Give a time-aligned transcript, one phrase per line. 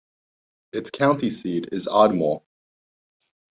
[0.73, 2.41] Its county seat is Ardmore.